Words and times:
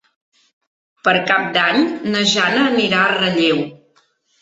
Per 1.09 1.13
Cap 1.33 1.45
d'Any 1.59 1.79
na 2.17 2.25
Jana 2.35 2.67
anirà 2.73 3.07
a 3.07 3.15
Relleu. 3.17 3.67